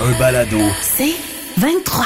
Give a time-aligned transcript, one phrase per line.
[0.00, 0.58] Un balado.
[0.82, 1.14] C'est
[1.58, 2.04] 23.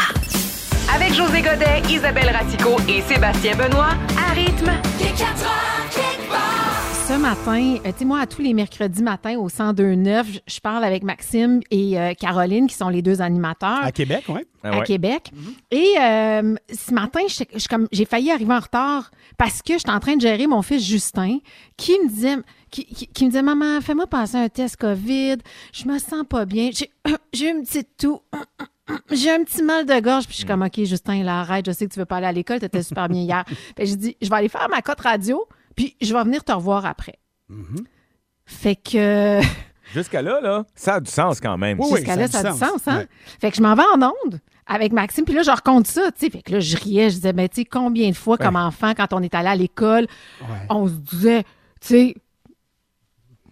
[0.95, 4.71] Avec José Godet, Isabelle Ratico et Sébastien Benoît, à rythme.
[7.07, 10.61] Ce matin, euh, tu sais, moi, à tous les mercredis matins au 102.9, je- je
[10.61, 14.41] parle avec Maxime et euh, Caroline, qui sont les deux animateurs À Québec, oui.
[14.63, 15.31] à Québec.
[15.71, 17.21] Et euh, ce matin,
[17.91, 21.39] j'ai failli arriver en retard parce que j'étais en train de gérer mon fils Justin,
[21.79, 22.37] qui me disait,
[22.71, 25.37] qui, qui- qui me disait, maman, fais-moi passer un test COVID.
[25.73, 26.71] Je me sens pas bien.
[26.73, 26.91] J'ai,
[27.33, 28.21] j'ai une petite toux.
[29.11, 31.73] J'ai un petit mal de gorge, puis je suis comme, OK, Justin, là, arrête, je
[31.73, 33.45] sais que tu veux pas aller à l'école, t'étais super bien hier.
[33.77, 35.45] Fait que j'ai dit, je vais aller faire ma cote radio,
[35.77, 37.19] puis je vais venir te revoir après.
[38.47, 39.41] Fait que,
[39.95, 41.79] Jusqu'à là, là, ça a du sens quand même.
[41.81, 42.71] Oui, jusqu'à là, ça ça a du sens.
[42.71, 42.99] sens, hein?
[43.01, 43.09] Ouais.
[43.41, 46.21] Fait que je m'en vais en onde avec Maxime, puis là, je raconte ça, tu
[46.27, 46.31] sais.
[46.31, 48.93] Fait que là, je riais, je disais, ben, tu sais, combien de fois, comme enfant,
[48.95, 50.07] quand on est allé à l'école,
[50.43, 50.47] Ouais.
[50.71, 52.15] on se disait, tu sais,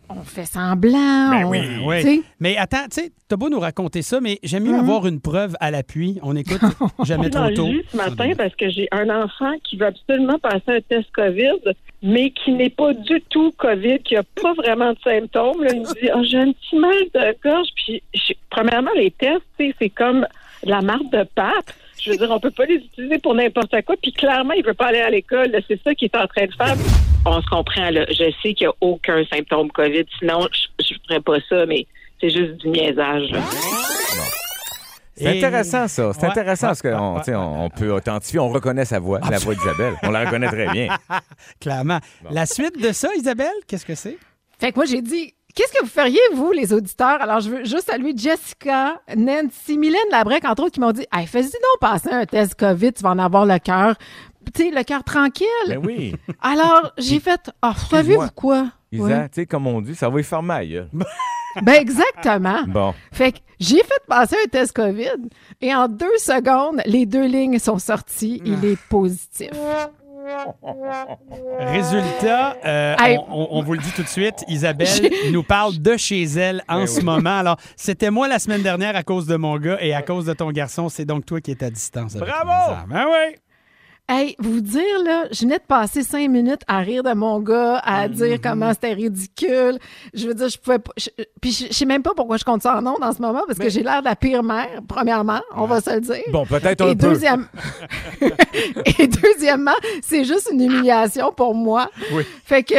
[0.08, 1.30] on fait semblant.
[1.30, 2.22] Ben on- oui, oui.
[2.40, 4.78] Mais attends, tu sais, t'as beau nous raconter ça, mais j'aime mieux Mhm.
[4.80, 6.18] avoir une preuve à l'appui.
[6.22, 6.60] On écoute
[7.04, 7.66] jamais trop tôt.
[7.66, 11.72] jus ce matin parce que j'ai un enfant qui veut absolument passer un test COVID,
[12.02, 15.62] mais qui n'est pas du tout COVID, qui n'a pas vraiment de symptômes.
[15.62, 17.68] Là, il me dit Ah, J'ai un petit mal de gorge.
[17.74, 18.02] Puis,
[18.50, 20.26] premièrement, les tests, tu sais, c'est comme
[20.64, 21.72] la marque de pape.
[22.00, 23.96] Je veux dire, on peut pas les utiliser pour n'importe quoi.
[24.00, 25.50] Puis clairement, il veut pas aller à l'école.
[25.68, 26.76] C'est ça qu'il est en train de faire.
[27.24, 27.90] On se comprend.
[27.90, 28.04] Là.
[28.08, 30.04] Je sais qu'il n'y a aucun symptôme COVID.
[30.18, 30.46] Sinon,
[30.80, 31.86] je ne ferais pas ça, mais
[32.20, 33.30] c'est juste du niaisage.
[33.30, 33.40] là.
[35.18, 36.12] C'est intéressant, ça.
[36.12, 39.38] C'est Ouais, intéressant ouais, parce qu'on ouais, on peut authentifier, on reconnaît sa voix, la
[39.38, 39.94] voix d'Isabelle.
[40.02, 40.88] On la reconnaît très bien.
[41.60, 42.00] Clairement.
[42.30, 44.18] La suite de ça, Isabelle, qu'est-ce que c'est?
[44.60, 47.20] Fait que moi, j'ai dit, qu'est-ce que vous feriez, vous, les auditeurs?
[47.20, 51.26] Alors, je veux juste saluer Jessica, Nancy, Mylène Labrec, entre autres, qui m'ont dit, hey,
[51.26, 53.96] fais-y donc passer un test COVID, tu vas en avoir le cœur,
[54.54, 55.46] tu sais, le cœur tranquille.
[55.66, 56.14] Ben oui.
[56.40, 58.28] Alors, j'ai fait, ah, savez-vous Excuse-moi.
[58.36, 58.70] quoi?
[58.92, 59.12] Isa, Oui.
[59.32, 60.88] tu sais, comme on dit, ça va y faire mal.
[61.62, 62.64] Ben, exactement.
[62.66, 62.92] Bon.
[63.12, 65.08] Fait que j'ai fait passer un test COVID
[65.62, 68.42] et en deux secondes, les deux lignes sont sorties.
[68.44, 69.48] Il est positif.
[71.58, 73.18] Résultat, euh, Hey.
[73.28, 74.88] on, vous le dit tout de suite, Isabelle
[75.32, 77.04] nous parle de chez elle en Ben ce oui.
[77.04, 77.38] moment.
[77.38, 80.32] Alors, c'était moi la semaine dernière à cause de mon gars et à cause de
[80.32, 82.16] ton garçon, c'est donc toi qui es à distance.
[82.16, 82.76] avec Bravo!
[82.88, 83.36] Ben oui!
[84.08, 87.78] Hey, vous dire, là, je venais de passer cinq minutes à rire de mon gars,
[87.84, 89.78] à dire comment c'était ridicule.
[90.14, 90.92] Je veux dire, je pouvais pas.
[90.96, 91.08] je-
[91.40, 93.42] puis je, je sais même pas pourquoi je compte ça en ondes en ce moment,
[93.48, 96.22] parce que j'ai l'air de la pire mère, premièrement, on va se le dire.
[96.30, 97.08] Bon, peut-être un Et, peu.
[97.08, 97.48] deuxième...
[98.98, 101.90] Et deuxièmement, c'est juste une humiliation pour moi.
[102.12, 102.24] Oui.
[102.44, 102.74] Fait que.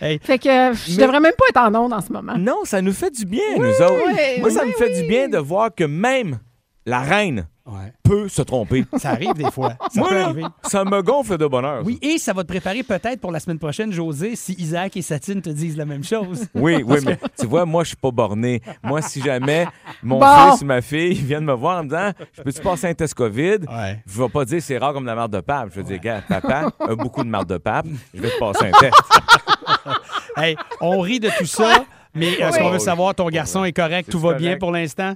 [0.00, 0.18] Hey.
[0.20, 2.34] Fait que je Mais- devrais même pas être en ondes en ce moment.
[2.36, 4.02] Non, ça nous fait du bien, nous autres.
[4.08, 6.40] oui, Moi, ça oui, me fait du bien de voir que même
[6.84, 7.92] la reine Ouais.
[8.02, 8.84] peut se tromper.
[8.98, 9.74] Ça arrive des fois.
[9.92, 10.42] Ça Moi, peut là, arriver.
[10.64, 11.82] ça me gonfle de bonheur.
[11.84, 15.02] Oui, et ça va te préparer peut-être pour la semaine prochaine, José, si Isaac et
[15.02, 16.46] Satine te disent la même chose.
[16.54, 18.60] Oui, oui, mais tu vois, moi, je suis pas borné.
[18.82, 19.66] Moi, si jamais
[20.02, 20.50] mon Bon.
[20.50, 23.14] fils ou ma fille viennent me voir en me disant Je peux-tu passer un test
[23.14, 24.02] COVID Ouais.
[24.06, 25.68] Je vais pas dire c'est rare comme la marde de pape.
[25.70, 27.86] Je vais dire, gars, papa a beaucoup de marde de pape.
[28.12, 28.94] Je vais te passer un test.
[30.36, 31.84] Hey, on rit de tout ça,
[32.14, 35.14] mais est-ce qu'on veut savoir, ton garçon est correct, tout va bien pour l'instant?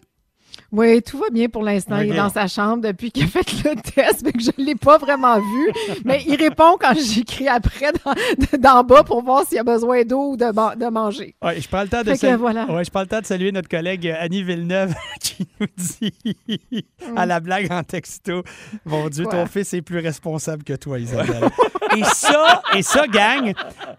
[0.73, 1.99] Oui, tout va bien pour l'instant.
[2.01, 4.65] Il est dans sa chambre depuis qu'il a fait le test, mais que je ne
[4.65, 5.71] l'ai pas vraiment vu.
[6.05, 10.33] Mais il répond quand j'écris après dans- d'en bas pour voir s'il a besoin d'eau
[10.33, 11.35] ou de, ma- de manger.
[11.43, 12.65] Ouais, je prends le temps de voilà.
[12.67, 16.15] ouais, je prends le temps de saluer notre collègue euh, Annie Villeneuve qui nous dit
[17.15, 18.43] à la blague en texto
[18.85, 19.33] Mon Dieu, Quoi?
[19.35, 21.45] ton fils est plus responsable que toi, Isabelle.
[21.97, 23.53] et ça, et ça, gang,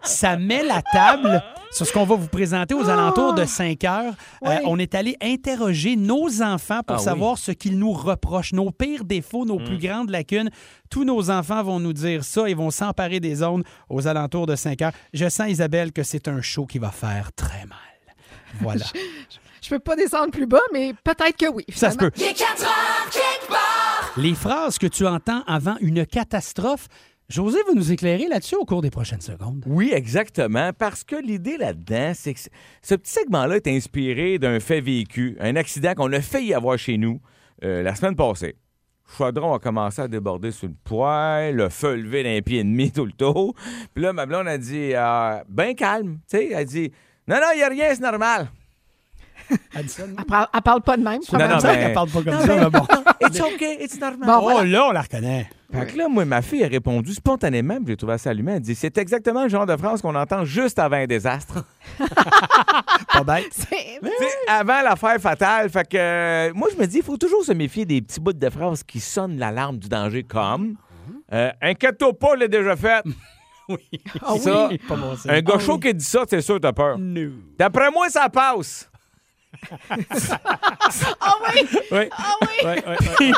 [0.04, 1.42] ça met la table
[1.72, 4.14] sur ce qu'on va vous présenter aux alentours de 5 heures.
[4.46, 4.56] Euh, Oui.
[4.66, 7.04] on est allé interroger nos enfants pour Ah oui.
[7.06, 10.50] savoir ce qu'ils nous reprochent, nos pires défauts, nos plus grandes lacunes.
[10.90, 14.56] Tous nos enfants vont nous dire ça et vont s'emparer des zones aux alentours de
[14.56, 14.92] 5 heures.
[15.14, 17.78] Je sens, Isabelle, que c'est un show qui va faire très mal.
[18.62, 18.86] Voilà.
[19.62, 21.66] Je peux pas descendre plus bas, mais peut-être que oui.
[21.76, 22.12] Ça se peut.
[24.16, 26.88] Les phrases que tu entends avant une catastrophe,
[27.30, 29.62] José va nous éclairer là-dessus au cours des prochaines secondes.
[29.68, 30.72] Oui, exactement.
[30.72, 32.40] Parce que l'idée là-dedans, c'est que
[32.82, 36.98] ce petit segment-là est inspiré d'un fait vécu, un accident qu'on a failli avoir chez
[36.98, 37.20] nous
[37.66, 38.56] euh, la semaine passée.
[39.18, 42.92] Chaudron a commencé à déborder sur le poêle, le feu levé d'un pied et demi
[42.92, 43.54] tout le tour.
[43.94, 46.94] Puis là, ma blonde a dit, euh, ben calme, tu sais, elle dit,
[47.28, 48.48] non, non, il n'y a rien, c'est normal.
[49.76, 50.24] Elle non?
[50.28, 51.20] Parle, elle parle pas de même.
[51.32, 52.86] Non, non, mais- Elle parle pas comme ça, mais bon.
[53.22, 54.28] It's okay, it's normal.
[54.28, 54.70] Bon, Oh, voilà.
[54.70, 55.50] là, on la reconnaît.
[55.72, 58.54] Fait que là, moi, ma fille a répondu spontanément, puis j'ai trouvé ça allumé.
[58.54, 61.66] Elle dit C'est exactement le genre de phrase qu'on entend juste avant un désastre.
[63.14, 63.48] Pas bête.
[63.52, 65.70] C'est- Tu sais, avant l'affaire fatale.
[65.70, 68.34] Fait que euh, moi, je me dis, il faut toujours se méfier des petits bouts
[68.34, 70.76] de phrases qui sonnent l'alarme du danger, comme
[71.34, 73.04] euh, Inquiète-toi pas, l'ai déjà fait.
[73.70, 73.80] Oui.
[74.22, 74.40] Ah oui.
[74.40, 76.98] Ça, Pas bon un gars chaud qui dit ça, c'est sûr, t'as peur.
[76.98, 77.32] No.
[77.60, 78.90] D'après moi, ça passe.
[81.22, 81.68] Ah oui!
[81.92, 82.10] Oui.
[82.12, 82.48] Ah oui!
[82.64, 82.98] Ouais, ouais, ouais.
[83.18, 83.34] Puis,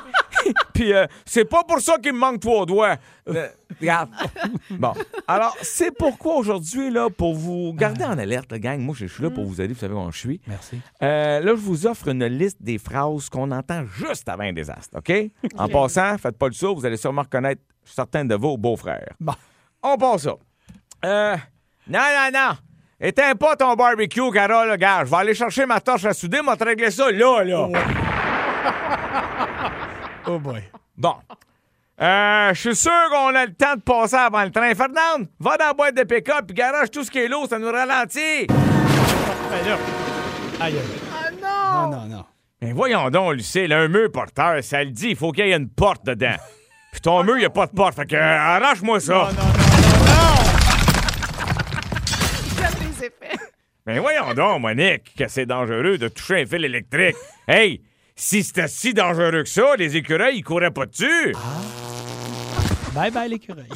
[0.74, 2.96] puis, euh, c'est pas pour ça qu'il me manque trois doigts.
[3.28, 3.48] Euh,
[3.80, 4.10] regarde.
[4.72, 4.94] Bon.
[5.28, 9.24] Alors, c'est pourquoi aujourd'hui, là, pour vous garder en alerte, la gang, moi, je suis
[9.24, 10.42] là pour vous aider, vous savez comment je suis.
[10.48, 10.80] Merci.
[11.02, 14.98] Euh, là, je vous offre une liste des phrases qu'on entend juste avant un désastre,
[14.98, 15.12] OK?
[15.58, 19.14] En passant, faites pas le saut, vous allez sûrement reconnaître certains de vos beaux-frères.
[19.20, 19.34] Bon.
[19.82, 20.36] On passe ça.
[21.06, 21.36] Euh,
[21.88, 22.58] non, non, non.
[23.02, 25.06] Éteins pas ton barbecue, Carole, gars.
[25.06, 27.68] Je vais aller chercher ma torche à souder, m'a te régler ça là, là.
[30.28, 30.62] Oh boy.
[30.98, 31.16] Bon.
[32.02, 34.74] Euh, je suis sûr qu'on a le temps de passer avant le train.
[34.76, 37.58] Fernand, va dans la boîte de pick-up puis garage tout ce qui est lourd, ça
[37.58, 38.48] nous ralentit.
[38.48, 39.78] Là.
[40.60, 40.82] Aïe, aïe.
[41.14, 41.98] Ah Non, non!
[41.98, 42.26] non, non.
[42.62, 45.56] Mais voyons donc, Lucille, un mur porteur, ça le dit, il faut qu'il y ait
[45.56, 46.36] une porte dedans.
[46.92, 49.30] Puis ton mur, il n'y a pas de porte, fait que euh, arrache-moi ça.
[52.58, 53.38] J'aime les effets.
[53.90, 57.16] Mais voyons donc, Monique, que c'est dangereux de toucher un fil électrique.
[57.48, 57.82] Hey,
[58.16, 61.34] si c'était si dangereux que ça, les écureuils, ils couraient pas dessus.
[62.94, 63.66] Bye bye l'écureuil.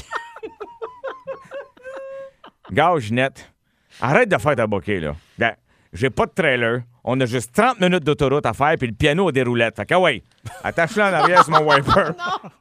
[2.71, 3.51] Gars, Ginette,
[3.99, 5.15] arrête de faire ta bouquet, là.
[5.39, 5.55] Gars,
[5.91, 6.81] J'ai pas de trailer.
[7.03, 9.77] On a juste 30 minutes d'autoroute à faire, puis le piano a des roulettes.
[9.77, 10.21] Fait que, ah ouais,
[10.63, 12.11] attache-le en arrière sur mon wiper.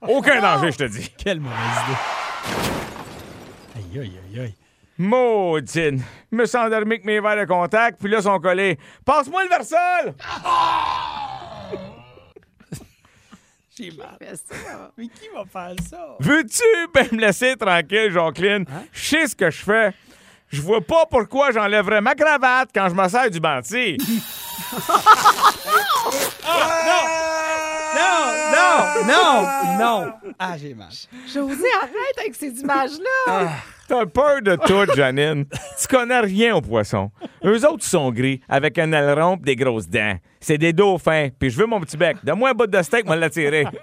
[0.00, 1.10] Aucun danger, je te dis.
[1.18, 1.98] Quelle mauvaise idée.
[3.76, 4.54] Aïe, aïe, aïe, aïe.
[4.98, 6.02] Maudine.
[6.30, 8.78] Je me suis endormi avec mes verres de contact, puis là, ils sont collés.
[9.04, 10.14] Passe-moi le versol!
[13.76, 14.16] J'ai mal.
[14.18, 14.90] Fais ça.
[14.98, 16.16] Mais qui va faire ça?
[16.20, 16.62] Veux-tu
[16.92, 18.66] ben me laisser tranquille, Jacqueline?
[18.92, 19.94] Je sais ce que je fais.
[20.50, 23.96] Je vois pas pourquoi j'enlèverais ma cravate quand je me sers du banti.
[27.94, 30.12] Non, non, non, non.
[30.38, 30.88] Ah, j'ai mal.
[31.26, 33.50] José, arrête avec ces images-là.
[33.92, 35.44] T'as peur de tout, Janine.
[35.78, 37.10] tu connais rien aux poissons.
[37.44, 40.16] Eux autres, sont gris, avec un aileron pis des grosses dents.
[40.40, 42.16] C'est des dauphins, puis je veux mon petit bec.
[42.24, 43.66] Donne-moi un bout de steak, moi l'attirer.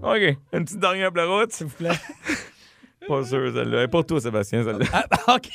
[0.00, 1.50] OK, une petite dernière pour la route.
[1.50, 1.90] S'il vous plaît.
[3.08, 3.78] Pas sûr, celle-là.
[3.78, 4.86] Elle est Pour toi, Sébastien, celle-là.
[4.92, 5.48] Ah, OK.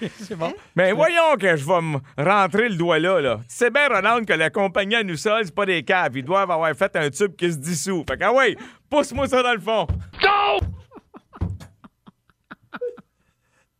[0.18, 0.52] C'est bon.
[0.74, 3.36] Mais voyons que je vais me rentrer le doigt là, là.
[3.48, 6.16] Tu sais bien, Ronald, que la compagnie à nous seuls, c'est pas des caves.
[6.16, 8.04] Ils doivent avoir fait un tube qui se dissout.
[8.08, 8.56] Fait que, ah ouais,
[8.90, 9.86] pousse-moi ça dans le fond.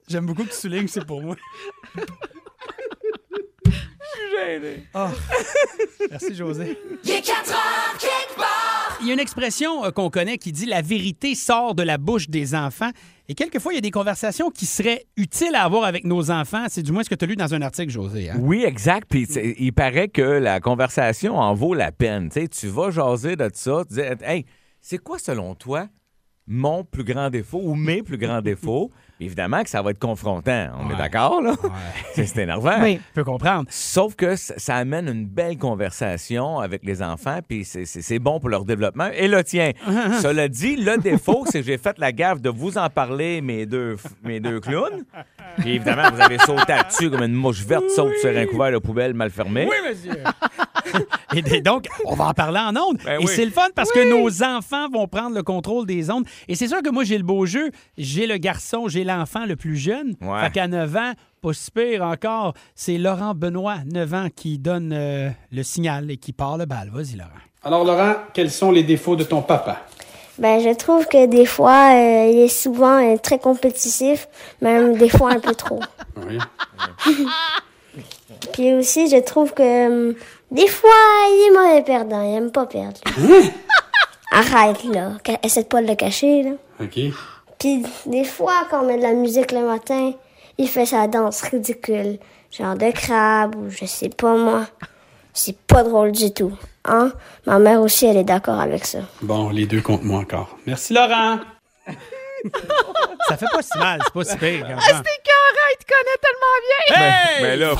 [0.08, 1.34] J'aime beaucoup que tu soulignes, c'est pour moi.
[1.96, 2.00] Je
[3.72, 4.84] suis gêné.
[6.10, 6.78] Merci, José.
[9.00, 11.98] Il y a une expression euh, qu'on connaît qui dit la vérité sort de la
[11.98, 12.90] bouche des enfants.
[13.28, 16.66] Et quelquefois, il y a des conversations qui seraient utiles à avoir avec nos enfants.
[16.68, 18.30] C'est du moins ce que tu as lu dans un article, José.
[18.30, 18.36] hein?
[18.40, 19.08] Oui, exact.
[19.10, 19.24] Puis
[19.58, 22.28] il paraît que la conversation en vaut la peine.
[22.28, 24.44] Tu sais, tu vas jaser de ça, tu dis, hey,
[24.80, 25.88] c'est quoi selon toi
[26.46, 28.92] mon plus grand défaut ou mes plus grands défauts?
[29.18, 30.68] Évidemment que ça va être confrontant.
[30.78, 31.52] On est d'accord, là?
[31.52, 31.70] Ouais.
[32.14, 32.82] C'est c'est énervant.
[32.82, 33.00] Oui.
[33.08, 33.64] Je peux comprendre.
[33.70, 38.40] Sauf que ça, amène une belle conversation avec les enfants, puis c'est- c'est c'est bon
[38.40, 39.08] pour leur développement.
[39.14, 39.72] Et le tien.
[40.22, 43.64] Cela dit, le défaut, c'est que j'ai fait la gaffe de vous en parler, mes
[43.64, 45.04] deux, mes deux clowns.
[45.58, 48.78] Puis évidemment, vous avez sauté là-dessus comme une mouche verte saute sur un couvert de
[48.78, 49.66] poubelle mal fermé.
[49.88, 50.12] monsieur.
[51.34, 52.98] Et donc, on va en parler en ondes.
[53.04, 53.28] Ben et oui.
[53.28, 56.24] c'est le fun parce que nos enfants vont prendre le contrôle des ondes.
[56.48, 57.70] Et c'est sûr que moi, j'ai le beau jeu.
[57.98, 60.14] J'ai le garçon, j'ai l'enfant le plus jeune.
[60.20, 60.42] Ouais.
[60.42, 64.92] Fait qu'à 9 ans, pas si pire encore, c'est Laurent Benoît, 9 ans, qui donne
[64.92, 66.90] euh, le signal et qui part le bal.
[66.92, 67.30] Vas-y, Laurent.
[67.62, 69.82] Alors Laurent, quels sont les défauts de ton papa?
[70.38, 74.28] Ben, je trouve que des fois, euh, il est souvent euh, très compétitif,
[74.60, 75.80] même des fois un peu trop.
[76.28, 76.38] Oui.
[78.54, 80.12] Puis aussi, je trouve que euh,
[80.50, 80.90] des fois,
[81.28, 82.98] il est mauvais perdant, il aime pas perdre.
[83.18, 83.50] lui.
[84.32, 85.12] Arrête, là.
[85.42, 86.50] Essaie de pas de le cacher, là.
[86.80, 86.98] OK.
[87.66, 90.12] Puis des fois, quand on met de la musique le matin,
[90.56, 92.20] il fait sa danse ridicule.
[92.56, 94.66] Genre de crabe ou je sais pas moi.
[95.32, 96.56] C'est pas drôle du tout.
[96.84, 97.12] Hein?
[97.44, 99.00] Ma mère aussi, elle est d'accord avec ça.
[99.20, 100.56] Bon, les deux contre moi encore.
[100.64, 101.40] Merci Laurent.
[103.28, 104.66] Ça fait pas si mal, c'est pas si pire.
[104.70, 106.96] Ah, c'était écœurant, il te connaît tellement bien.
[107.00, 107.74] Mais, mais là,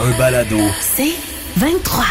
[0.00, 0.58] Un balado.
[0.80, 2.04] C'est 23.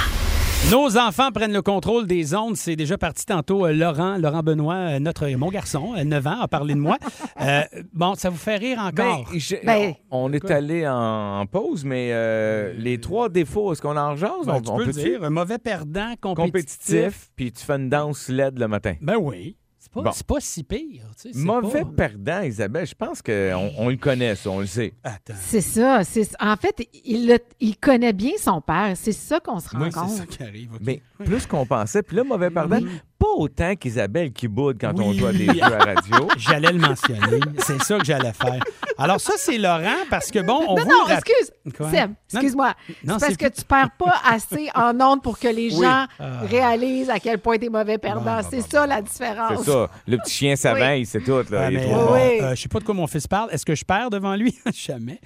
[0.72, 2.58] Nos enfants prennent le contrôle des ondes.
[2.58, 3.65] C'est déjà parti tantôt.
[3.65, 6.98] Euh, Laurent, Laurent Benoît, euh, notre, mon garçon, euh, 9 ans, a parlé de moi.
[7.41, 7.62] Euh,
[7.93, 9.25] bon, ça vous fait rire encore?
[9.31, 13.81] Ben, je- Ben- on est allé en, en pause, mais euh, les trois défauts, est-ce
[13.81, 14.46] qu'on en jase?
[14.46, 15.10] Ben, on, tu on peux le peut-tu?
[15.12, 15.24] dire.
[15.24, 16.43] Un mauvais perdant, compétitif.
[16.43, 18.96] Compétitif, puis tu fais une danse LED le matin.
[19.00, 19.55] Ben oui.
[19.91, 20.12] C'est pas, Bon.
[20.13, 21.03] c'est pas si pire.
[21.15, 24.60] tu sais, c'est Mauvais pas- perdant, Isabelle, je pense qu'on on le connaît, ça, on
[24.60, 24.93] le sait.
[25.03, 25.34] Attends.
[25.41, 26.03] C'est ça.
[26.03, 28.91] c'est- En fait, il, le- il connaît bien son père.
[28.96, 30.10] C'est ça qu'on se rend Moi, c'est compte.
[30.12, 30.74] ça qui arrive.
[30.75, 30.81] ok.
[30.86, 32.79] Mais plus qu'on pensait, puis là, mauvais perdant,
[33.19, 35.19] pas autant qu'Isabelle qui boude quand on Oui.
[35.19, 36.27] joue à des jeux à la radio.
[36.38, 37.39] J'allais le mentionner.
[37.59, 38.59] C'est ça que j'allais faire.
[38.97, 41.51] Alors, ça, c'est Laurent, parce que, bon, on non, vous non, excuse.
[41.77, 41.89] Quoi?
[41.91, 42.73] Seb, excuse-moi.
[43.03, 45.83] Non, C'est parce c'est que tu perds pas assez en ondes pour que les Oui.
[45.83, 46.41] gens Ah.
[46.49, 48.21] réalisent à quel point t'es mauvais perdant.
[48.21, 49.63] Bon, bon, c'est bon, ça la différence.
[49.63, 49.89] C'est ça.
[50.07, 51.01] Le petit chien savant, Oui.
[51.01, 51.31] il sait tout.
[51.49, 53.27] Là, Ah, il est mais, trop euh, euh, je sais pas de quoi mon fils
[53.27, 53.49] parle.
[53.51, 54.57] Est-ce que je perds devant lui?
[54.73, 55.19] Jamais.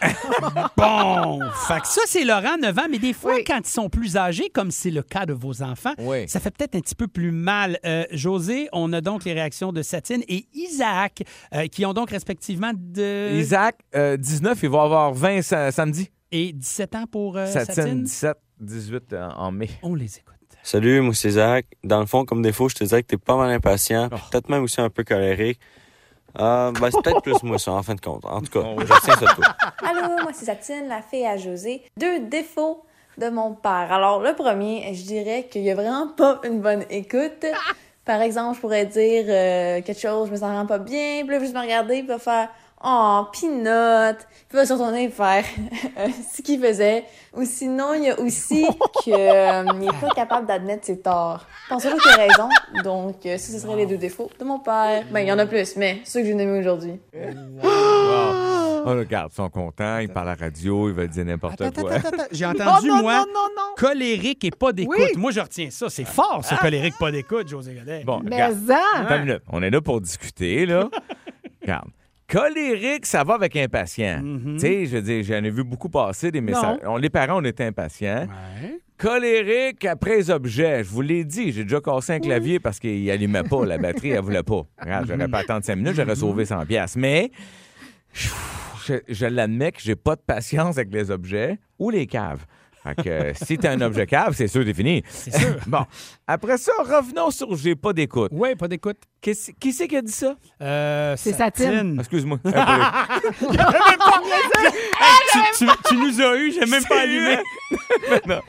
[0.76, 3.44] bon, fait que ça, c'est Laurent, 9 ans, mais des fois, Oui.
[3.46, 6.28] quand ils sont plus âgés, comme c'est le cas de vos enfants, Oui.
[6.28, 7.78] ça fait peut-être un petit peu plus mal.
[7.86, 11.22] Euh, José, on a donc les réactions de Satine et Isaac,
[11.54, 13.34] euh, qui ont donc respectivement de...
[13.38, 16.10] Isaac, euh, 19, il va avoir 20 sa- samedi.
[16.32, 18.02] et 17 ans pour euh, Satine, Satine?
[18.04, 19.70] 17, 18 en, en mai.
[19.82, 20.34] On les écoute.
[20.62, 21.64] Salut, moi c'est Zach.
[21.84, 24.16] Dans le fond, comme défaut, je te dirais que t'es pas mal impatient, Oh.
[24.30, 25.58] peut-être même aussi un peu colérique.
[26.38, 28.24] Euh, ben, c'est peut-être plus moi ça, en fin de compte.
[28.26, 29.56] En tout cas, je retiens ça toi.
[29.82, 31.82] Allô, moi c'est Satine, la fille à José.
[31.98, 32.84] Deux défauts
[33.18, 33.88] de mon père.
[33.90, 37.44] Alors, le premier, je dirais qu'il y a vraiment pas une bonne écoute.
[38.04, 41.32] Par exemple, je pourrais dire euh, quelque chose, je me sens vraiment pas bien, puis
[41.32, 42.48] là, juste me regarder, puis il va faire
[42.82, 44.18] Oh, pinote!
[44.48, 45.44] Puis il va se retourner et faire
[45.98, 47.04] euh, ce qu'il faisait.
[47.36, 48.66] Ou sinon, il y a aussi
[49.02, 51.44] qu'il n'est pas capable d'admettre ses torts.
[51.64, 52.48] Je pense toujours qu'il a raison.
[52.84, 55.04] Donc, euh, ça, ce serait les deux défauts de mon père.
[55.10, 57.00] Ben, il y en a plus, mais ceux que j'ai nommés aujourd'hui.
[57.12, 58.57] Wow.
[58.86, 61.66] Oh, regarde, ils sont contents, ils parlent à la radio, ils veulent dire n'importe quoi.
[61.66, 62.24] attends, attends, attends.
[62.32, 63.74] J'ai entendu, non, moi, non, non, non.
[63.76, 64.96] colérique et pas d'écoute.
[64.98, 65.16] Oui.
[65.16, 65.88] Moi, je retiens ça.
[65.90, 68.04] C'est fort, ça, colérique, pas d'écoute, José Godet.
[68.04, 68.66] Bon, Mais regarde.
[68.66, 69.38] ça.
[69.48, 70.88] On est là pour discuter, là.
[71.62, 71.88] Regarde.
[72.30, 74.20] Colérique, ça va avec impatient.
[74.22, 74.54] Mhm.
[74.54, 76.78] Tu sais, je veux dire, j'en ai vu beaucoup passer des messages.
[76.84, 78.26] On, les parents, on était impatients.
[78.62, 78.78] Ouais.
[78.98, 80.84] Colérique après les objets.
[80.84, 84.10] Je vous l'ai dit, j'ai déjà cassé un clavier parce qu'il allumait pas, la batterie,
[84.10, 84.62] elle voulait pas.
[84.78, 86.96] Regarde, j'aurais pas attendu 5 minutes, j'aurais sauvé 100 pièces.
[86.96, 87.30] Mais
[88.88, 92.44] je, je l'admets que j'ai pas de patience avec les objets ou les caves.
[92.84, 95.02] Fait que euh, si t'as un objet cave, c'est sûr, c'est fini.
[95.08, 95.56] C'est sûr.
[95.66, 95.84] Bon.
[96.26, 98.30] Après ça, revenons sur j'ai pas d'écoute.
[98.32, 98.98] Oui, pas d'écoute.
[99.20, 100.36] Qu'est-ce- Qui c'est qui a dit ça?
[100.62, 101.96] Euh, C'est Satine.
[101.98, 102.38] Excuse-moi.
[102.44, 102.52] tu,
[105.58, 107.38] tu- tu nous as eu, j'ai même pas allumé.
[108.26, 108.40] non.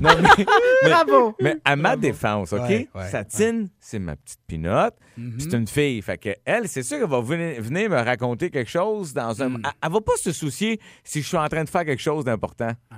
[0.00, 0.44] Non, mais,
[0.84, 1.34] mais- Bravo.
[1.40, 2.60] mais à ma défense, OK?
[2.68, 4.94] Ouais, ouais, Satine, c'est ma petite pinotte.
[5.16, 5.34] Mhm.
[5.38, 6.02] C'est une fille.
[6.02, 9.48] Fait que elle, c'est sûr qu'elle va venir, venir me raconter quelque chose dans un.
[9.48, 9.62] Mm.
[9.64, 12.24] Elle, elle va pas se soucier si je suis en train de faire quelque chose
[12.24, 12.72] d'important.
[12.90, 12.96] Ah.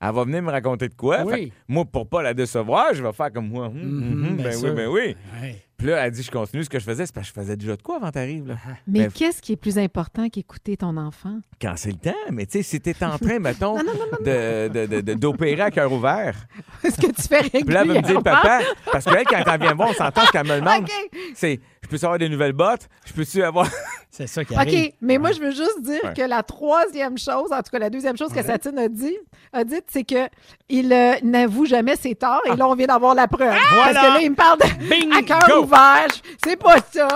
[0.00, 1.22] Elle va venir me raconter de quoi.
[1.24, 1.32] Oui.
[1.32, 3.66] Fait que moi, pour pas la décevoir, je vais faire comme moi.
[3.66, 4.74] Hum, hum, hum, bien ben oui, sûr.
[4.74, 5.16] ben oui.
[5.78, 7.04] Puis là, elle dit, je continue ce que je faisais.
[7.04, 8.56] C'est parce que je faisais déjà de quoi avant t'arrives, là?
[8.86, 11.38] Mais Ben, qu'est-ce qui est plus important qu'écouter ton enfant?
[11.60, 12.14] quand c'est le temps.
[12.32, 15.92] Mais tu sais, si t'es en train, mettons, de- de- de- de- d'opérer à cœur
[15.92, 16.46] ouvert,
[16.84, 18.22] Est-ce que tu fais puis là, elle va me dire, régulièrement?
[18.22, 20.82] papa, parce qu'elle, quand elle vient me voir, on s'entend ce qu'elle me demande.
[20.84, 20.92] OK.
[21.34, 22.88] C'est, je peux avoir des nouvelles bottes?
[23.04, 23.66] Je peux-tu avoir.
[24.10, 24.86] C'est ça qui arrive.
[24.86, 26.14] OK, mais moi, je veux juste dire Ouais.
[26.14, 29.16] que la troisième chose, en tout cas la deuxième chose que Satine a dit,
[29.52, 30.28] a dit, c'est que
[30.68, 32.40] il euh, n'avoue jamais ses torts.
[32.46, 33.50] Et là, on vient d'avoir la preuve.
[33.50, 34.00] Parce Voilà.
[34.00, 35.16] que là, il me parle de Bingo.
[35.16, 36.06] à cœur ouvert.
[36.44, 37.08] C'est pas ça.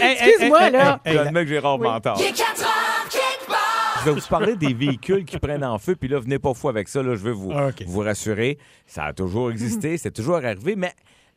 [0.00, 1.00] Excuse-moi, hey, là.
[1.06, 2.18] Je hey, admets que j'ai rarement tort.
[4.04, 6.68] Je vais vous parler des véhicules qui prennent en feu, puis là, venez pas fou
[6.68, 8.58] avec ça, là, je veux vous, Ah, vous rassurer.
[8.86, 10.92] Ça a toujours existé, c'est toujours arrivé, mais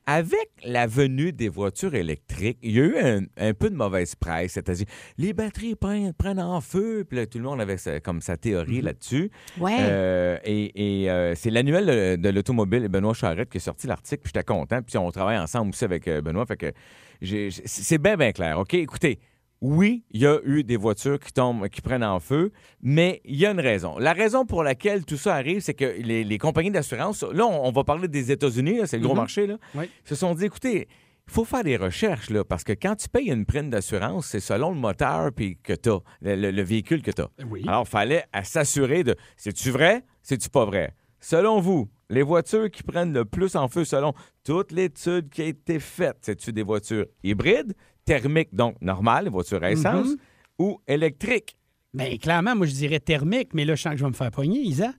[0.08, 4.14] avec la venue des voitures électriques, il y a eu un, un peu de mauvaise
[4.16, 4.86] presse, c'est-à-dire
[5.18, 8.38] les batteries prennent, prennent en feu, puis là, tout le monde avait sa- comme sa
[8.38, 9.32] théorie là-dessus.
[9.60, 9.78] Ouais.
[9.80, 14.22] Euh, et et, euh, c'est l'annuel de, l'automobile et Benoît Charrette qui a sorti l'article,
[14.24, 16.72] puis j'étais content, puis on travaille ensemble aussi avec euh, Benoît, fait que
[17.66, 18.60] c'est bien, bien clair.
[18.60, 19.20] OK, écoutez,
[19.68, 23.36] oui, il y a eu des voitures qui tombent, qui prennent en feu, mais il
[23.36, 23.98] y a une raison.
[23.98, 27.68] La raison pour laquelle tout ça arrive, c'est que les, les compagnies d'assurance, là, on,
[27.68, 29.20] on va parler des États-Unis, c'est le gros Mhm.
[29.20, 29.90] marché, là, Oui.
[30.04, 30.88] se sont dit, écoutez,
[31.28, 34.40] il faut faire des recherches, là, parce que quand tu payes une prime d'assurance, c'est
[34.40, 35.90] selon le moteur puis que tu
[36.22, 37.30] le, le- le véhicule que tu as.
[37.50, 37.64] Oui.
[37.68, 40.94] Alors, il fallait s'assurer de c'est-tu vrai, c'est-tu pas vrai?
[41.20, 45.46] Selon vous, les voitures qui prennent le plus en feu, selon toute l'étude qui a
[45.46, 47.74] été faite, c'est-tu des voitures hybrides,
[48.06, 50.18] thermiques, donc normales, les voitures à essence, Mhm.
[50.60, 51.56] ou électriques?
[51.94, 54.32] Ben, clairement, moi, je dirais thermique, mais là, je sens que je vais me faire
[54.32, 54.92] pogner, Isa.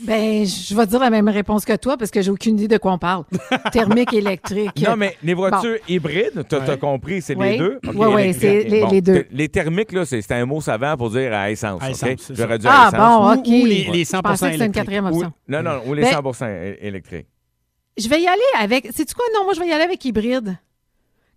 [0.00, 2.78] Ben, je vais dire la même réponse que toi parce que j'ai aucune idée de
[2.78, 3.24] quoi on parle.
[3.72, 4.82] Thermique, électrique.
[4.86, 5.92] Non, mais les voitures Bon.
[5.94, 7.78] hybrides, t'as as compris, c'est les deux?
[7.84, 8.40] Oui, oui, électrique.
[8.40, 9.26] c'est les- les deux.
[9.30, 11.82] Les thermiques, là, c'est c'est un mot savant pour dire à essence.
[11.82, 11.90] À OK?
[11.90, 13.00] essence, J'aurais dû à Ah, essence.
[13.00, 13.46] bon, Ou- OK.
[13.46, 15.32] ou les- les Je pensais que 100% c'était une quatrième Ou- option.
[15.48, 17.26] non, non, ou les Ben- 100 é- électriques.
[17.98, 18.86] Je vais y aller avec.
[18.94, 19.24] Sais-tu quoi?
[19.34, 20.56] Non, moi, je vais y aller avec hybride.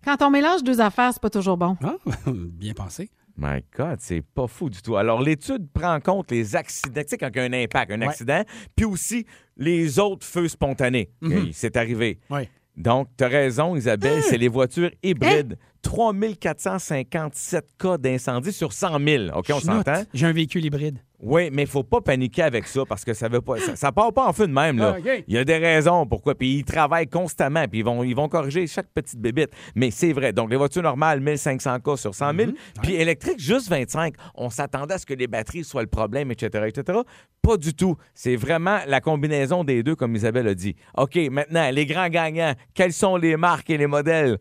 [0.04, 1.76] Quand on mélange deux affaires, c'est pas toujours bon.
[1.82, 1.96] Ah,
[2.26, 3.10] bien pensé.
[3.36, 4.96] My God, c'est pas fou du tout.
[4.96, 7.90] Alors, l'étude prend en compte les accidents, tu sais, quand il y a un impact,
[7.90, 8.06] un Ouais.
[8.08, 8.42] accident,
[8.76, 11.10] puis aussi les autres feux spontanés.
[11.22, 12.20] OK, C'est arrivé.
[12.30, 12.48] Oui.
[12.76, 14.26] Donc, tu as raison, Isabelle, Hein?
[14.28, 15.58] c'est les voitures hybrides.
[15.84, 19.24] 3457 cas d'incendie sur 100 000.
[19.36, 20.02] OK, on s'entend?
[20.12, 20.98] J'ai un véhicule hybride.
[21.20, 23.92] Oui, mais il faut pas paniquer avec ça parce que ça veut pas ça, ça
[23.92, 24.96] part pas en feu de même là.
[24.98, 25.10] Ah.
[25.26, 28.28] Il y a des raisons pourquoi puis ils travaillent constamment puis ils vont ils vont
[28.28, 29.50] corriger chaque petite bébite.
[29.74, 30.34] Mais c'est vrai.
[30.34, 34.14] Donc les voitures normales 1500 cas sur 100 000 puis électriques juste 25.
[34.34, 36.64] On s'attendait à ce que les batteries soient le problème etc.
[36.66, 36.98] etc.
[37.40, 37.96] Pas du tout.
[38.12, 40.74] C'est vraiment la combinaison des deux comme Isabelle a dit.
[40.98, 44.38] OK, maintenant les grands gagnants, quelles sont les marques et les modèles?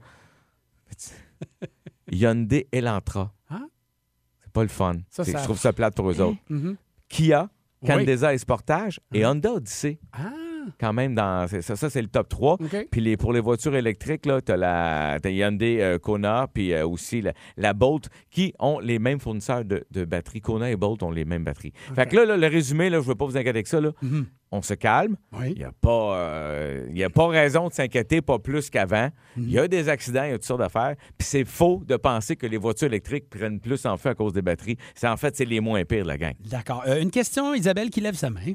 [2.14, 3.34] Hyundai Elantra.
[3.50, 3.62] Ah.
[4.44, 4.96] C'est pas le fun.
[5.10, 6.38] Ça, C'est- ça- Je trouve ça plate pour eux autres.
[6.50, 6.76] Mhm.
[7.10, 7.50] Kia,
[7.82, 7.88] Oui.
[7.90, 10.00] Candesa et Sportage et Honda Odyssey.
[10.14, 10.32] Ah,
[10.80, 12.54] Quand même, dans ça, ça c'est le top 3.
[12.54, 12.88] OK.
[12.92, 17.22] Puis les, pour les voitures électriques, tu as la Hyundai euh, Kona, puis euh, aussi
[17.22, 20.42] la, la Bolt, qui ont les mêmes fournisseurs de, de batteries.
[20.42, 21.74] Kona et Bolt ont les mêmes batteries.
[21.96, 23.80] Fait que là, là, le résumé, là, je ne veux pas vous inquiéter avec ça.
[23.82, 23.92] Là.
[24.02, 24.26] Mhm.
[24.56, 25.16] On se calme.
[25.32, 25.54] Oui.
[25.54, 29.10] Il n'y a, pas, euh, il y a pas raison de s'inquiéter, pas plus qu'avant.
[29.36, 29.46] Mhm.
[29.48, 30.96] Il y a des accidents, il y a toutes sortes d'affaires.
[31.18, 34.34] Puis c'est faux de penser que les voitures électriques prennent plus en feu à cause
[34.34, 34.78] des batteries.
[34.94, 36.34] C'est en fait, c'est les moins pires, la gang.
[36.40, 36.84] D'accord.
[36.86, 38.54] Une question, Isabelle, qui lève sa main.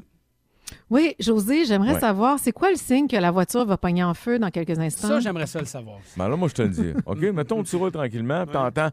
[0.89, 1.99] Oui, José, j'aimerais Ouais.
[1.99, 5.07] savoir, c'est quoi le signe que la voiture va pogner en feu dans quelques instants?
[5.07, 5.97] Ça, j'aimerais ça le savoir.
[6.17, 6.93] Ben là, moi, je te le dis.
[7.05, 8.89] OK, mettons, tu roules tranquillement, puis t'entends.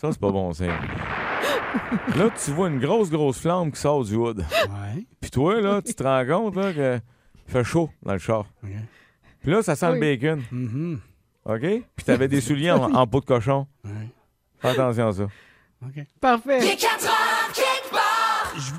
[0.00, 0.68] Ça, c'est pas bon signe.
[2.16, 4.38] Là, tu vois une grosse, grosse flamme qui sort du hood.
[4.38, 5.04] Ouais.
[5.20, 7.00] Puis toi, là, tu te rends compte là, que
[7.46, 8.46] fait chaud dans le char.
[8.62, 8.70] OK.
[9.42, 9.94] Puis là, ça sent Oui.
[9.94, 10.42] le bacon.
[10.50, 11.00] Mhm.
[11.44, 11.60] OK?
[11.60, 13.66] Puis t'avais des souliers en, en peau de cochon.
[13.84, 13.90] Ouais.
[14.60, 15.24] Fais attention à ça.
[15.84, 16.04] OK.
[16.20, 16.60] Parfait.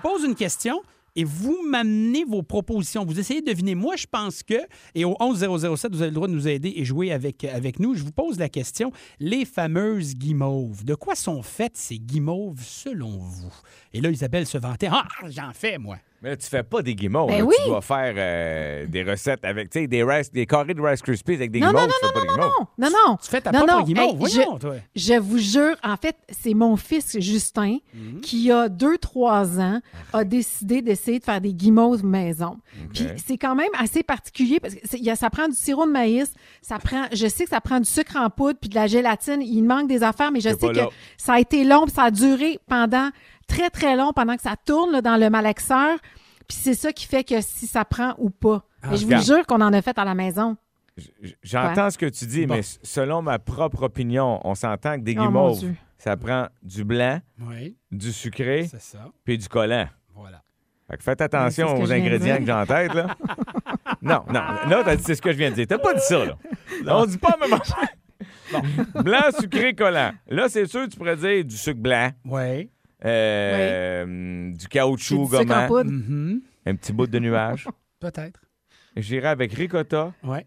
[0.03, 0.81] Pose une question
[1.15, 3.05] et vous m'amenez vos propositions.
[3.05, 3.74] Vous essayez de deviner.
[3.74, 4.55] Moi, je pense que,
[4.95, 7.95] et au 11007, vous avez le droit de nous aider et jouer avec, avec nous.
[7.95, 8.91] Je vous pose la question.
[9.21, 13.54] Les fameuses guimauves, de quoi sont faites ces guimauves selon vous?
[13.93, 14.89] Et là, Isabelle se vantait.
[14.91, 15.99] Ah, j'en fais, moi.
[16.23, 17.27] Mais là, tu fais pas des guimauves.
[17.27, 17.43] Ben là.
[17.43, 17.55] oui.
[17.63, 21.51] Tu dois faire euh, des recettes avec, des, rice- des carrés de Rice Krispies avec
[21.51, 21.88] des Non, non, guimauves.
[21.89, 22.51] non, tu fais pas des guimauves.
[22.77, 23.17] Non, non, non.
[23.21, 23.83] Tu fais ta non, propre non.
[23.83, 24.05] guimauve.
[24.12, 24.75] Hey, Voyons, je, toi.
[24.95, 27.79] je vous jure, en fait, c'est mon fils Justin
[28.21, 29.81] qui, a 2-3 ans,
[30.13, 32.57] a décidé d'essayer de faire des guimauves maison.
[32.93, 35.91] Puis c'est quand même assez particulier parce que y a- ça prend du sirop de
[35.91, 38.88] maïs, ça prend, je sais que ça prend du sucre en poudre puis de la
[38.88, 39.41] gélatine.
[39.41, 40.88] Il manque des affaires, mais je sais que là.
[41.17, 43.09] ça a été long, puis ça a duré pendant
[43.47, 45.97] très, très long, pendant que ça tourne là, dans le malaxeur.
[46.47, 48.63] Puis c'est ça qui fait que si ça prend ou pas.
[48.89, 49.25] Mais je vous Ah, regarde.
[49.25, 50.58] jure qu'on en a fait à la maison.
[51.41, 52.56] J'entends ce que tu dis, Bon.
[52.56, 57.19] mais selon ma propre opinion, on s'entend que des Oh, guimauves, ça prend du blanc,
[57.47, 58.69] Oui, du sucré,
[59.23, 59.88] puis du collant.
[60.13, 60.41] Voilà.
[60.89, 63.15] Fait que faites attention que aux ingrédients que j'ai en tête, là.
[64.01, 64.34] non, non.
[64.69, 65.65] Là, t'as dit c'est ce que je viens de dire.
[65.67, 66.38] T'as pas dit ça, là.
[66.88, 67.88] On dit pas même affaire.
[69.01, 70.12] Blanc, sucré, collant.
[70.27, 72.69] Là, c'est sûr, tu pourrais dire du sucre blanc, Oui.
[73.06, 75.92] Euh, du caoutchouc C'est du sucre en gommant, poudre.
[75.92, 76.42] Mhm.
[76.66, 77.68] un petit bout de nuage.
[78.00, 78.42] Peut-être.
[78.96, 80.39] J'irai avec ricotta, Oui.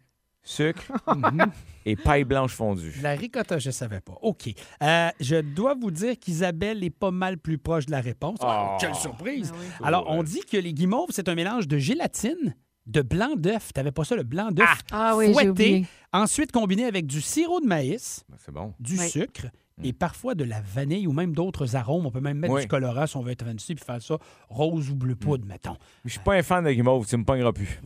[0.43, 0.85] sucre
[1.17, 1.51] Mhm.
[1.85, 2.95] et paille blanche fondue.
[3.03, 4.15] La ricotta, je ne savais pas.
[4.23, 4.49] OK.
[4.83, 8.39] Euh, je dois vous dire qu'Isabelle est pas mal plus proche de la réponse.
[8.43, 8.77] Oh, Oh.
[8.81, 9.51] quelle surprise!
[9.53, 9.67] Ben oui.
[9.87, 12.55] Alors, on dit que les guimauves, c'est un mélange de gélatine,
[12.87, 13.73] de blanc d'œuf.
[13.73, 15.49] T'avais pas ça, le blanc d'œuf Ah oui, j'ai fouetté.
[15.51, 15.87] oublié.
[16.13, 18.73] Ensuite, combiné avec du sirop de maïs, Ben, C'est bon.
[18.79, 19.09] du Oui.
[19.09, 19.47] sucre
[19.83, 22.07] et parfois de la vanille ou même d'autres arômes.
[22.07, 22.63] On peut même mettre Oui.
[22.63, 24.17] du colorant si on veut être fancy puis faire ça
[24.49, 25.77] rose ou bleu poudre, mettons.
[26.05, 27.81] Je suis pas un fan de guimauve, tu me pogneras plus.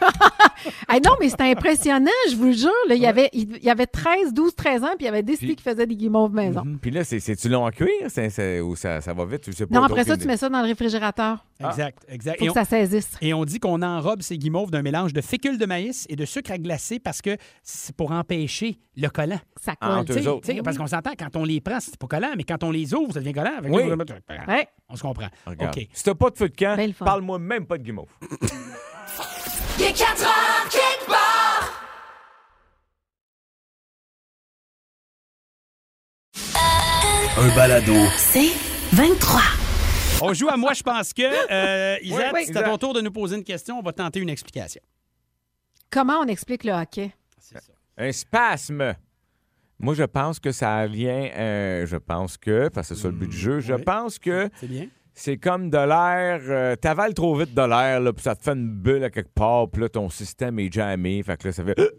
[0.88, 2.70] Ah non, mais c'était impressionnant, je vous le jure.
[2.88, 2.94] là.
[2.94, 5.62] il, y avait, il, y avait 13, 12, 13 ans, puis il avait décidé qu'il
[5.62, 6.62] faisait des guimauves maison.
[6.80, 9.44] Puis là, c'est- c'est-tu long à cuire c'est- ça, ça va vite?
[9.46, 9.74] Je sais pas.
[9.74, 11.44] Non, après ça, tu mets ça dans le réfrigérateur.
[11.60, 12.38] Exact, exact.
[12.38, 13.10] Faut Et que on, ça saisisse.
[13.20, 16.24] et on dit qu'on enrobe ces guimauves d'un mélange de fécule de maïs et de
[16.24, 19.40] sucre à glacer parce que c'est pour empêcher le collant.
[19.60, 20.40] Ça Ah, colle.
[20.64, 23.12] Parce qu'on s'entend, quand on les prend, c'est pas collant, mais quand on les ouvre,
[23.14, 23.58] ça devient collant.
[23.64, 23.82] Oui.
[23.84, 24.68] on- Ouais.
[24.88, 25.28] On se comprend.
[25.46, 25.76] Regarde.
[25.76, 25.86] OK.
[25.92, 28.08] Si t'as pas de feu de camp, parle-moi même pas de guimauve.
[37.40, 37.92] Un balado.
[38.16, 38.50] C'est
[38.92, 39.40] 23.
[40.22, 41.22] On joue à moi, je pense que.
[41.22, 43.78] Euh, Isaac, Oui, oui, c'est à ton tour de nous poser une question.
[43.78, 44.80] On va tenter une explication.
[45.90, 47.12] Comment on explique le hockey?
[47.38, 47.72] C'est ça.
[47.96, 48.94] Un spasme.
[49.78, 51.30] Moi, je pense que ça vient.
[51.36, 53.82] euh, je pense que, parce que c'est ça le but du jeu, je Oui.
[53.82, 54.88] pense que C'est bien?
[55.20, 56.40] C'est comme de l'air.
[56.48, 59.32] euh, T'avales trop vite de l'air, là, puis ça te fait une bulle à quelque
[59.34, 61.22] part, puis là, ton système est jammé.
[61.22, 61.74] Fait que là, ça fait.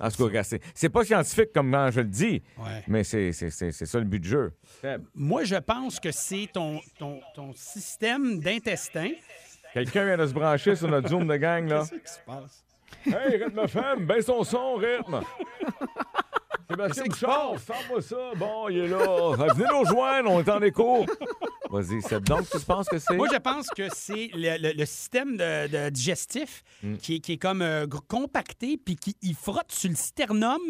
[0.00, 2.84] En tout cas, c'est- c'est pas scientifique comme quand je le dis, Ouais.
[2.86, 4.52] mais c'est c'est- c'est- c'est ça le but du jeu.
[5.12, 9.10] Moi, je pense que c'est ton, ton, ton système d'intestin.
[9.74, 11.80] Quelqu'un vient de se brancher sur notre Zoom de gang, là.
[11.80, 12.64] Qu'est-ce qui se passe?
[13.06, 15.20] Hey, rythme FM, baisse ton son, rythme.
[16.70, 18.16] Sébastien Bouchard, ferme-moi ça.
[18.36, 19.32] Bon, il est là.
[19.54, 21.06] Venez nous rejoindre, on est en écho.
[21.70, 23.16] Vas-y, c'est donc tu penses que c'est?
[23.16, 26.96] Moi, je pense que c'est le, le- le système de, de digestif Mm.
[26.96, 30.60] qui, est, qui est comme euh, compacté, puis qui il frotte sur le sternum.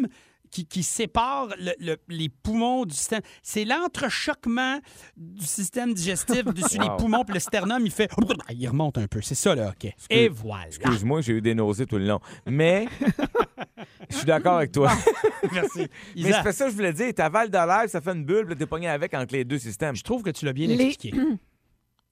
[0.51, 3.21] Qui, qui sépare le- le- les poumons du système.
[3.43, 4.79] C'est l'entrechoquement
[5.17, 8.09] du système digestif dessus les poumons, puis le sternum, il fait.
[8.51, 9.21] Il remonte un peu.
[9.21, 9.91] C'est ça, là, OK.
[10.11, 10.67] Et voilà.
[10.67, 12.21] Excuse-moi, j'ai eu des nausées tout le long.
[12.47, 12.87] Mais,
[14.11, 14.91] je suis d'accord avec toi.
[15.53, 15.87] Merci.
[16.17, 17.13] Mais c'est pas ça que je voulais dire.
[17.15, 19.95] T'avales de l'air, ça fait une bulle, t'es pogné avec entre les deux systèmes.
[19.97, 21.17] Je trouve que tu l'as bien Les- expliqué.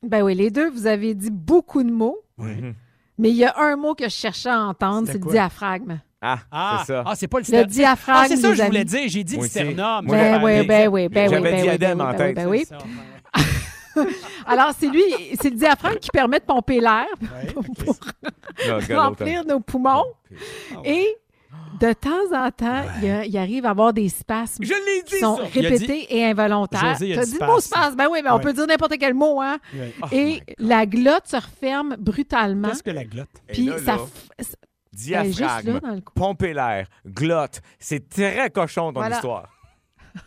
[0.02, 2.74] Ben oui, les deux, vous avez dit beaucoup de mots, Mhm.
[3.18, 6.00] Mais il y a un mot que je cherchais à entendre, c'est le diaphragme.
[6.22, 7.02] Ah, Ah, c'est ça.
[7.06, 7.66] ah, c'est pas le Le sternum.
[7.70, 8.90] diaphragme, Ah, c'est ça que je voulais amis.
[8.90, 9.02] dire.
[9.08, 10.06] J'ai dit le sternum.
[10.06, 11.30] Ben oui, ben oui, ben oui.
[11.30, 12.36] J'avais ben oui, diadème ben en oui, tête.
[12.36, 12.64] ben oui.
[14.46, 15.02] Alors, c'est lui,
[15.40, 17.52] c'est le diaphragme qui permet de pomper l'air ouais,
[17.84, 20.04] pour remplir nos poumons.
[20.74, 21.16] Ah Et
[21.80, 25.18] de temps en temps, il, il arrive à avoir des spasmes Je l'ai dit, qui
[25.18, 25.42] sont ça.
[25.44, 26.94] Répétés et involontaires.
[26.94, 27.96] José, il a T'as dit le mot spasme.
[27.96, 28.42] Ben oui, mais on Ouais.
[28.42, 29.58] peut dire n'importe quel mot, hein?
[29.74, 29.92] Ouais.
[30.02, 32.68] Oh et la glotte se referme brutalement.
[32.68, 33.28] Qu'est-ce que la glotte?
[33.48, 34.56] Puis là, ça, là, f- ça-
[34.94, 37.60] diaphragme, juste là, dans pomper l'air, glotte.
[37.78, 39.16] C'est très cochon, ton Voilà.
[39.16, 39.48] histoire.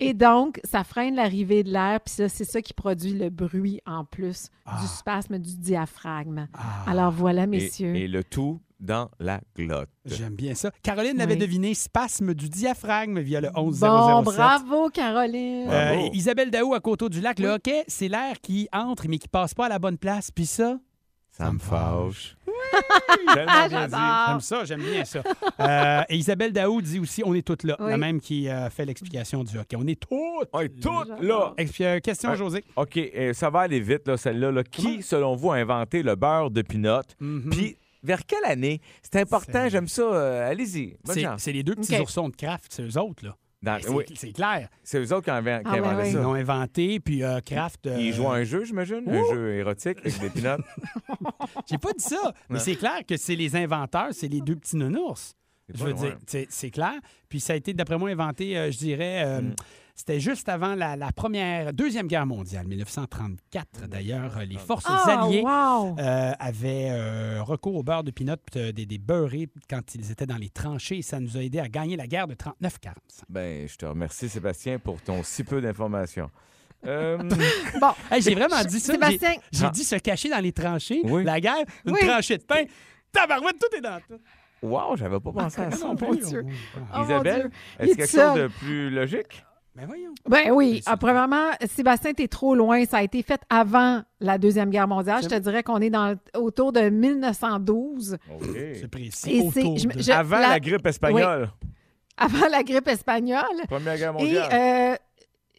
[0.00, 3.80] Et donc, ça freine l'arrivée de l'air, puis ça, c'est ça qui produit le bruit
[3.86, 4.78] en plus Ah.
[4.82, 6.48] du spasme du diaphragme.
[6.86, 7.94] Alors voilà, Et, messieurs.
[7.96, 9.88] et le tout dans la glotte.
[10.04, 10.70] J'aime bien ça.
[10.82, 11.38] Caroline l'avait Oui.
[11.40, 15.68] deviné, spasme du diaphragme via le 11 Bon, bravo, Caroline.
[15.70, 16.10] Euh, Bravo.
[16.12, 19.54] Isabelle Daou à Coteau du Lac, le hockey, c'est l'air qui entre mais qui passe
[19.54, 20.30] pas à la bonne place.
[20.30, 20.78] Puis ça,
[21.30, 22.36] Ça me fâche.
[23.48, 23.98] Ah, j'adore.
[24.28, 25.22] j'aime ça, j'aime bien ça.
[25.60, 27.76] Euh, et Isabelle Daou dit aussi, on est toutes là.
[27.78, 27.90] Oui.
[27.90, 29.76] La même qui euh, fait l'explication du hockey.
[29.76, 30.48] On est toutes.
[30.52, 31.54] On est toutes là.
[31.58, 32.36] Euh, question, Ouais.
[32.36, 32.64] José.
[32.76, 34.50] OK, euh, ça va aller vite, là, celle-là.
[34.50, 34.64] là.
[34.64, 37.02] Qui, selon vous, a inventé le beurre de pinot?
[37.20, 37.50] Mhm.
[37.50, 38.80] Puis, vers quelle année?
[39.02, 40.02] C'est important, j'aime ça.
[40.02, 40.96] euh, Allez-y.
[41.38, 43.36] C'est les deux petits oursons de Kraft, c'est eux autres, là.
[43.62, 44.68] Dans- C'est oui, c'est clair.
[44.84, 46.08] c'est eux autres qui ont inven- qui Ah, ont inventé ouais.
[46.10, 46.20] Ils ça.
[46.20, 47.86] l'ont inventé, puis euh, Kraft.
[47.86, 49.02] euh, Ils jouent à un jeu, j'imagine?
[49.08, 50.60] Un jeu érotique avec des pinottes?
[51.68, 54.76] J'ai pas dit ça, mais c'est clair que c'est les inventeurs, c'est les deux petits
[54.76, 55.34] nounours.
[55.68, 56.00] C'est Je veux loin.
[56.02, 56.92] dire, c'est c'est clair.
[57.28, 59.54] Puis ça a été, d'après moi, inventé, euh, je dirais, euh, Mm.
[59.96, 64.36] C'était juste avant la, la première, deuxième guerre mondiale, 1934 d'ailleurs.
[64.38, 65.96] euh, Les forces Ah, alliées wow.
[65.98, 70.26] euh, avaient euh, recours au beurre de pinot, euh, des, des beurrés quand ils étaient
[70.26, 70.98] dans les tranchées.
[70.98, 72.52] Et ça nous a aidé à gagner la guerre de 39-45.
[73.28, 76.30] Ben, je te remercie, Sébastien, pour ton si peu d'informations.
[76.86, 77.16] Euh,
[77.80, 78.92] Bon, Hey, J'ai vraiment dit ça.
[78.92, 79.70] J'ai- Sébastien, J'ai Ah.
[79.70, 81.00] dit se cacher dans les tranchées.
[81.04, 81.24] Oui.
[81.24, 82.00] La guerre, une Oui.
[82.06, 82.64] tranchée de pain.
[83.12, 84.20] Tabarouette, tout est dans tout.
[84.62, 85.86] wow, j'avais pas pensé à ça.
[85.90, 86.44] Oh, mon Dieu.
[86.76, 89.42] Oh, mon Isabelle, est-ce est quelque chose de plus logique?
[89.76, 90.14] Ben voyons.
[90.26, 90.82] Ben oui.
[90.86, 92.84] Ah, premièrement, Sébastien, t'es trop loin.
[92.86, 95.22] Ça a été fait avant la Deuxième Guerre mondiale.
[95.22, 98.16] Je te dirais qu'on est dans, autour de 1912.
[98.34, 98.46] OK.
[98.80, 99.36] C'est précis.
[99.36, 101.50] Et Autour je- de- je- Avant la- la grippe espagnole.
[102.16, 103.44] Avant la grippe espagnole.
[103.68, 104.48] Première guerre Et mondiale.
[104.52, 104.96] euh,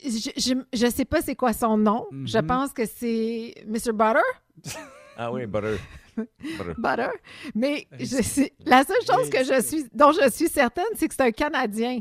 [0.03, 2.07] je, je, je sais pas c'est quoi son nom.
[2.25, 2.47] Je Mhm.
[2.47, 3.91] pense que c'est Mr.
[3.93, 4.73] Butter.
[5.15, 5.77] Ah oui, butter.
[6.17, 6.73] Butter.
[6.79, 7.09] Butter.
[7.53, 11.13] Mais je sais- la seule chose que je suis, dont je suis certaine, c'est que
[11.13, 11.99] c'est un Canadien.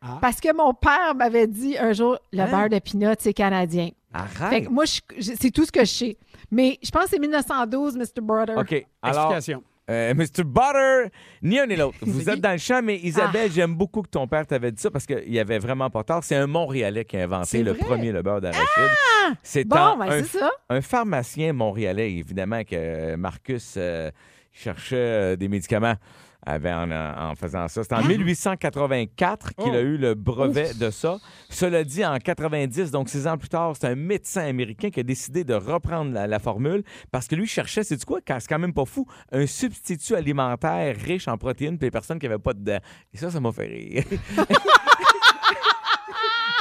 [0.00, 0.18] Ah.
[0.20, 2.46] Parce que mon père m'avait dit un jour, le Hein?
[2.50, 3.90] beurre de pinot, c'est canadien.
[4.12, 4.64] Fait Arrête.
[4.66, 6.16] que moi, je- je- c'est tout ce que je sais.
[6.50, 8.20] Mais je pense que c'est 1912, Mr.
[8.22, 8.54] Butter.
[8.56, 8.86] OK.
[9.02, 9.62] Alors, Explication.
[9.90, 10.44] euh, Mr.
[10.44, 11.10] Butter,
[11.42, 11.96] ni un ni l'autre.
[12.02, 13.06] Vous êtes dans le champ, mais Ah.
[13.06, 16.22] Isabelle, j'aime beaucoup que ton père t'avait dit ça parce qu'il avait vraiment pas tort.
[16.22, 17.84] C'est un Montréalais qui a inventé C'est le vrai?
[17.84, 18.66] premier le beurre d'arachide.
[19.42, 20.50] C'est Bon, un, ben un, c'est ça.
[20.70, 24.10] un pharmacien montréalais, évidemment, que Marcus euh,
[24.52, 25.94] cherchait euh, des médicaments
[26.46, 27.82] avait en, en faisant ça.
[27.84, 31.16] C'est en 1884 qu'il a eu le brevet de ça.
[31.50, 35.02] Cela dit, en 90, donc six ans plus tard, c'est un médecin américain qui a
[35.02, 38.74] décidé de reprendre la, la formule parce que lui cherchait, c'est quoi, c'est quand même
[38.74, 42.60] pas fou, un substitut alimentaire riche en protéines pour les personnes qui n'avaient pas de
[42.64, 42.80] dents.
[43.12, 44.04] Et ça, ça m'a fait rire.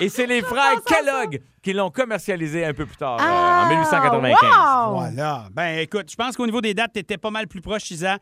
[0.02, 3.70] Et c'est les frères Kellogg qui l'ont commercialisé un peu plus tard, euh, Ah, en
[3.70, 4.42] 1895.
[4.42, 5.00] wow!
[5.00, 5.48] Voilà.
[5.54, 8.18] Ben écoute, je pense qu'au niveau des dates, t'étais pas mal plus proche, Isa.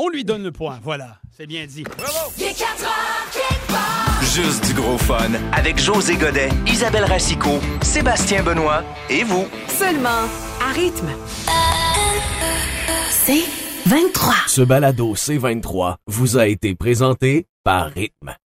[0.00, 0.78] On lui donne le point.
[0.84, 1.16] Voilà.
[1.36, 1.82] C'est bien dit.
[4.22, 9.48] Juste du gros fun avec José Godet, Isabelle Racicot, Sébastien Benoît et vous.
[9.66, 10.28] Seulement
[10.62, 11.08] à rythme.
[13.10, 13.42] C'est
[13.86, 14.34] 23.
[14.46, 18.36] Ce balado C23 vous a été présenté par Rythme.